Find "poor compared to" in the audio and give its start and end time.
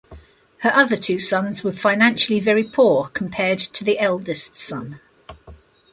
2.63-3.83